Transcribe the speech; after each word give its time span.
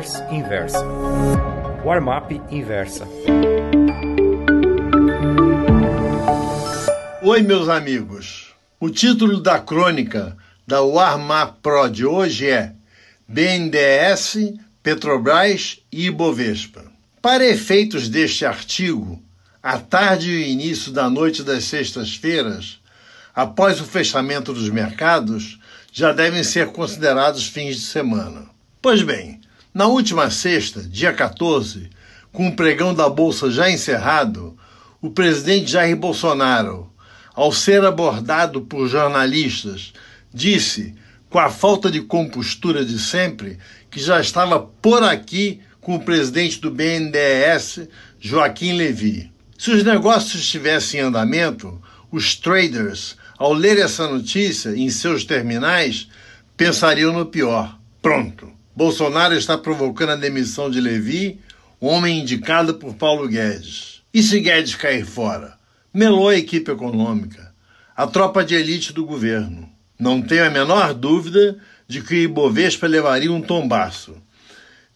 Traders 0.00 0.22
Inversa. 0.32 0.84
Warmap 1.84 2.32
Inversa. 2.50 3.06
Oi, 7.22 7.42
meus 7.42 7.68
amigos. 7.68 8.54
O 8.78 8.88
título 8.88 9.42
da 9.42 9.58
crônica 9.58 10.36
da 10.66 10.80
Warmap 10.80 11.58
Pro 11.62 11.88
de 11.88 12.06
hoje 12.06 12.48
é 12.48 12.72
BNDES, 13.28 14.54
Petrobras 14.82 15.80
e 15.92 16.06
Ibovespa. 16.06 16.84
Para 17.20 17.44
efeitos 17.44 18.08
deste 18.08 18.46
artigo, 18.46 19.22
a 19.62 19.78
tarde 19.78 20.30
e 20.30 20.50
início 20.50 20.90
da 20.92 21.10
noite 21.10 21.42
das 21.42 21.64
sextas-feiras, 21.64 22.80
após 23.34 23.80
o 23.80 23.84
fechamento 23.84 24.54
dos 24.54 24.70
mercados, 24.70 25.60
já 25.92 26.12
devem 26.12 26.42
ser 26.42 26.68
considerados 26.68 27.46
fins 27.46 27.76
de 27.76 27.82
semana. 27.82 28.48
Pois 28.80 29.02
bem, 29.02 29.39
na 29.72 29.86
última 29.86 30.30
sexta, 30.30 30.82
dia 30.82 31.12
14, 31.12 31.88
com 32.32 32.48
o 32.48 32.56
pregão 32.56 32.92
da 32.92 33.08
Bolsa 33.08 33.50
já 33.50 33.70
encerrado, 33.70 34.56
o 35.00 35.10
presidente 35.10 35.70
Jair 35.70 35.96
Bolsonaro, 35.96 36.92
ao 37.34 37.52
ser 37.52 37.84
abordado 37.84 38.62
por 38.62 38.88
jornalistas, 38.88 39.92
disse, 40.34 40.94
com 41.28 41.38
a 41.38 41.48
falta 41.48 41.88
de 41.88 42.00
compostura 42.00 42.84
de 42.84 42.98
sempre, 42.98 43.58
que 43.88 44.00
já 44.00 44.20
estava 44.20 44.58
por 44.58 45.04
aqui 45.04 45.60
com 45.80 45.94
o 45.94 46.00
presidente 46.04 46.60
do 46.60 46.70
BNDES, 46.70 47.88
Joaquim 48.18 48.72
Levy. 48.72 49.30
Se 49.56 49.70
os 49.70 49.84
negócios 49.84 50.42
estivessem 50.42 51.00
em 51.00 51.04
andamento, 51.04 51.80
os 52.10 52.34
traders, 52.34 53.16
ao 53.38 53.52
ler 53.52 53.78
essa 53.78 54.08
notícia 54.08 54.70
em 54.70 54.90
seus 54.90 55.24
terminais, 55.24 56.08
pensariam 56.56 57.12
no 57.12 57.26
pior. 57.26 57.78
Pronto. 58.02 58.59
Bolsonaro 58.80 59.34
está 59.34 59.58
provocando 59.58 60.12
a 60.12 60.16
demissão 60.16 60.70
de 60.70 60.80
Levi, 60.80 61.38
homem 61.78 62.20
indicado 62.20 62.76
por 62.76 62.94
Paulo 62.94 63.28
Guedes. 63.28 64.00
E 64.10 64.22
se 64.22 64.40
Guedes 64.40 64.74
cair 64.74 65.04
fora? 65.04 65.52
Melou 65.92 66.30
a 66.30 66.36
equipe 66.38 66.70
econômica, 66.70 67.52
a 67.94 68.06
tropa 68.06 68.42
de 68.42 68.54
elite 68.54 68.94
do 68.94 69.04
governo. 69.04 69.68
Não 69.98 70.22
tenho 70.22 70.46
a 70.46 70.50
menor 70.50 70.94
dúvida 70.94 71.58
de 71.86 72.00
que 72.00 72.14
o 72.14 72.22
Ibovespa 72.22 72.86
levaria 72.86 73.30
um 73.30 73.42
tombaço. 73.42 74.16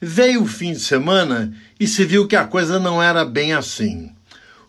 Veio 0.00 0.44
o 0.44 0.46
fim 0.46 0.72
de 0.72 0.80
semana 0.80 1.54
e 1.78 1.86
se 1.86 2.06
viu 2.06 2.26
que 2.26 2.36
a 2.36 2.46
coisa 2.46 2.80
não 2.80 3.02
era 3.02 3.22
bem 3.22 3.52
assim. 3.52 4.10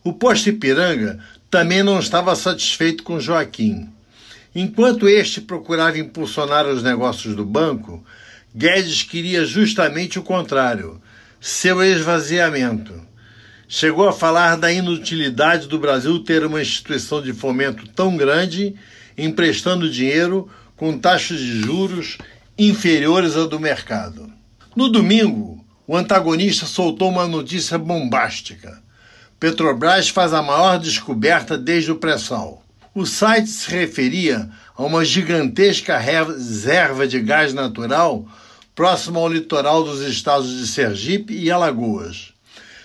O 0.04 0.12
posto 0.12 0.50
Ipiranga 0.50 1.18
também 1.50 1.82
não 1.82 1.98
estava 1.98 2.36
satisfeito 2.36 3.02
com 3.02 3.18
Joaquim. 3.18 3.88
Enquanto 4.54 5.08
este 5.08 5.40
procurava 5.40 5.98
impulsionar 5.98 6.66
os 6.66 6.82
negócios 6.82 7.34
do 7.34 7.46
banco, 7.46 8.04
Guedes 8.58 9.02
queria 9.02 9.44
justamente 9.44 10.18
o 10.18 10.22
contrário, 10.22 10.98
seu 11.38 11.84
esvaziamento. 11.84 12.94
Chegou 13.68 14.08
a 14.08 14.14
falar 14.14 14.56
da 14.56 14.72
inutilidade 14.72 15.68
do 15.68 15.78
Brasil 15.78 16.20
ter 16.20 16.42
uma 16.42 16.62
instituição 16.62 17.20
de 17.20 17.34
fomento 17.34 17.86
tão 17.88 18.16
grande, 18.16 18.74
emprestando 19.18 19.90
dinheiro 19.90 20.48
com 20.74 20.98
taxas 20.98 21.38
de 21.38 21.60
juros 21.60 22.16
inferiores 22.56 23.36
à 23.36 23.44
do 23.44 23.60
mercado. 23.60 24.32
No 24.74 24.88
domingo, 24.88 25.62
o 25.86 25.94
antagonista 25.94 26.64
soltou 26.64 27.10
uma 27.10 27.26
notícia 27.26 27.76
bombástica. 27.76 28.82
Petrobras 29.38 30.08
faz 30.08 30.32
a 30.32 30.40
maior 30.40 30.78
descoberta 30.78 31.58
desde 31.58 31.92
o 31.92 31.96
pré-sal. 31.96 32.64
O 32.94 33.04
site 33.04 33.50
se 33.50 33.70
referia 33.70 34.48
a 34.74 34.82
uma 34.82 35.04
gigantesca 35.04 35.98
reserva 35.98 37.06
de 37.06 37.20
gás 37.20 37.52
natural 37.52 38.26
próxima 38.76 39.18
ao 39.18 39.28
litoral 39.28 39.82
dos 39.82 40.02
estados 40.02 40.58
de 40.58 40.66
Sergipe 40.66 41.34
e 41.34 41.50
Alagoas. 41.50 42.34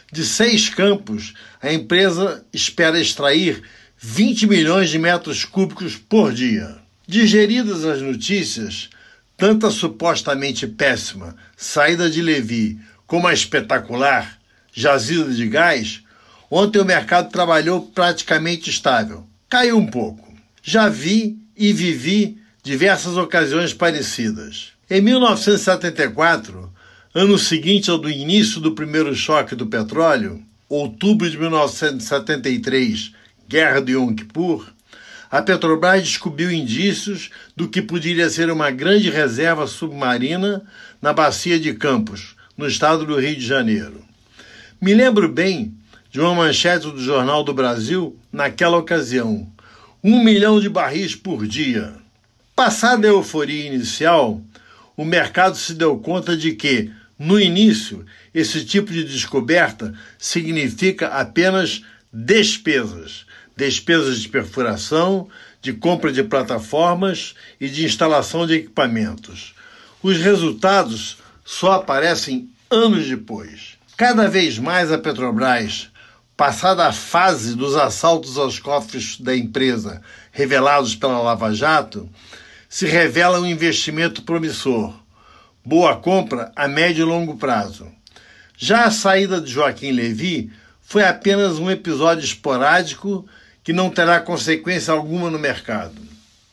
De 0.09 0.25
seis 0.25 0.69
campos, 0.69 1.33
a 1.61 1.71
empresa 1.71 2.43
espera 2.51 2.99
extrair 2.99 3.61
20 3.99 4.47
milhões 4.47 4.89
de 4.89 4.97
metros 4.97 5.43
cúbicos 5.43 5.97
por 5.97 6.33
dia. 6.33 6.77
Digeridas 7.05 7.83
as 7.83 8.01
notícias, 8.01 8.89
tanto 9.37 9.67
a 9.67 9.71
supostamente 9.71 10.65
péssima 10.65 11.35
saída 11.57 12.09
de 12.09 12.21
Levi 12.21 12.79
como 13.05 13.27
a 13.27 13.33
espetacular 13.33 14.39
jazida 14.73 15.33
de 15.33 15.47
gás, 15.47 16.01
ontem 16.49 16.79
o 16.79 16.85
mercado 16.85 17.29
trabalhou 17.29 17.81
praticamente 17.87 18.69
estável. 18.69 19.27
Caiu 19.49 19.77
um 19.77 19.87
pouco. 19.87 20.33
Já 20.63 20.87
vi 20.87 21.37
e 21.57 21.73
vivi 21.73 22.40
diversas 22.63 23.17
ocasiões 23.17 23.73
parecidas. 23.73 24.73
Em 24.89 25.01
1974, 25.01 26.71
ano 27.13 27.37
seguinte 27.37 27.89
ao 27.89 27.97
do 27.97 28.09
início 28.09 28.61
do 28.61 28.73
primeiro 28.73 29.15
choque 29.15 29.55
do 29.55 29.65
petróleo, 29.65 30.41
outubro 30.69 31.29
de 31.29 31.37
1973, 31.37 33.13
Guerra 33.47 33.81
de 33.81 33.93
Yom 33.93 34.13
Kippur, 34.13 34.71
a 35.29 35.41
Petrobras 35.41 36.03
descobriu 36.03 36.51
indícios 36.51 37.29
do 37.55 37.67
que 37.67 37.81
poderia 37.81 38.29
ser 38.29 38.51
uma 38.51 38.69
grande 38.69 39.09
reserva 39.09 39.65
submarina 39.65 40.61
na 41.01 41.13
bacia 41.13 41.57
de 41.57 41.73
Campos, 41.73 42.35
no 42.57 42.67
estado 42.67 43.05
do 43.05 43.17
Rio 43.17 43.35
de 43.35 43.45
Janeiro. 43.45 44.03
Me 44.79 44.93
lembro 44.93 45.29
bem 45.29 45.73
de 46.11 46.19
uma 46.19 46.35
manchete 46.35 46.91
do 46.91 47.01
Jornal 47.01 47.43
do 47.43 47.53
Brasil 47.53 48.17
naquela 48.31 48.77
ocasião: 48.77 49.47
um 50.03 50.21
milhão 50.21 50.59
de 50.59 50.67
barris 50.67 51.15
por 51.15 51.47
dia. 51.47 52.00
Passada 52.63 53.07
a 53.07 53.09
euforia 53.09 53.65
inicial, 53.73 54.39
o 54.95 55.03
mercado 55.03 55.57
se 55.57 55.73
deu 55.73 55.97
conta 55.97 56.37
de 56.37 56.53
que, 56.53 56.91
no 57.17 57.39
início, 57.39 58.05
esse 58.35 58.63
tipo 58.63 58.91
de 58.91 59.03
descoberta 59.03 59.95
significa 60.19 61.07
apenas 61.07 61.81
despesas 62.13 63.25
despesas 63.57 64.19
de 64.19 64.29
perfuração, 64.29 65.27
de 65.59 65.73
compra 65.73 66.11
de 66.11 66.23
plataformas 66.23 67.33
e 67.59 67.67
de 67.67 67.83
instalação 67.83 68.45
de 68.45 68.53
equipamentos. 68.53 69.55
Os 70.03 70.17
resultados 70.17 71.17
só 71.43 71.71
aparecem 71.71 72.47
anos 72.69 73.07
depois. 73.07 73.75
Cada 73.97 74.27
vez 74.27 74.59
mais 74.59 74.91
a 74.91 74.99
Petrobras, 74.99 75.89
passada 76.37 76.85
a 76.85 76.93
fase 76.93 77.55
dos 77.55 77.75
assaltos 77.75 78.37
aos 78.37 78.59
cofres 78.59 79.19
da 79.19 79.35
empresa 79.35 79.99
revelados 80.31 80.95
pela 80.95 81.19
Lava 81.19 81.51
Jato, 81.55 82.07
se 82.71 82.85
revela 82.85 83.41
um 83.41 83.45
investimento 83.45 84.21
promissor 84.21 85.01
boa 85.63 85.97
compra 85.97 86.53
a 86.55 86.69
médio 86.69 87.03
e 87.03 87.05
longo 87.05 87.35
prazo. 87.35 87.85
Já 88.57 88.85
a 88.85 88.91
saída 88.91 89.41
de 89.41 89.51
Joaquim 89.51 89.91
Levi 89.91 90.49
foi 90.81 91.03
apenas 91.03 91.59
um 91.59 91.69
episódio 91.69 92.23
esporádico 92.23 93.27
que 93.61 93.73
não 93.73 93.89
terá 93.89 94.21
consequência 94.21 94.93
alguma 94.93 95.29
no 95.29 95.37
mercado. 95.37 96.01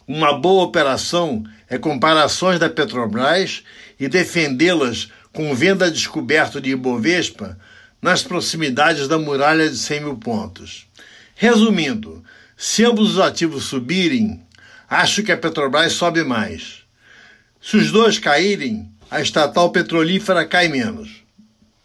Uma 0.08 0.36
boa 0.36 0.64
operação 0.64 1.44
é 1.68 1.78
comparações 1.78 2.58
da 2.58 2.68
Petrobras 2.68 3.62
e 3.98 4.08
defendê-las 4.08 5.12
com 5.32 5.54
venda 5.54 5.88
descoberto 5.88 6.60
de 6.60 6.70
Ibovespa 6.70 7.56
nas 8.02 8.24
proximidades 8.24 9.06
da 9.06 9.18
muralha 9.18 9.70
de 9.70 9.76
100 9.76 10.00
mil 10.00 10.16
pontos. 10.16 10.88
Resumindo, 11.36 12.24
se 12.56 12.84
ambos 12.84 13.12
os 13.12 13.20
ativos 13.20 13.66
subirem, 13.66 14.42
acho 14.88 15.22
que 15.22 15.32
a 15.32 15.36
Petrobras 15.36 15.92
sobe 15.92 16.24
mais. 16.24 16.82
Se 17.60 17.76
os 17.76 17.90
dois 17.90 18.18
caírem, 18.18 18.90
a 19.10 19.20
estatal 19.20 19.70
petrolífera 19.70 20.46
cai 20.46 20.68
menos. 20.68 21.22